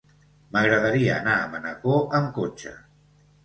M'agradaria 0.55 1.11
anar 1.17 1.37
a 1.43 1.45
Manacor 1.53 2.03
amb 2.23 2.35
cotxe. 2.41 2.77